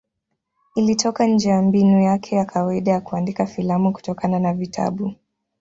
Ilitoka 0.75 1.27
nje 1.27 1.49
ya 1.49 1.61
mbinu 1.61 2.01
yake 2.01 2.35
ya 2.35 2.45
kawaida 2.45 2.91
ya 2.91 3.01
kuandika 3.01 3.45
filamu 3.45 3.93
kutokana 3.93 4.39
na 4.39 4.53
vitabu. 4.53 5.13